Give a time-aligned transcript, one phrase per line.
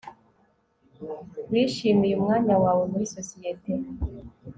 [1.49, 3.71] wishimiye umwanya wawe muri sosiyete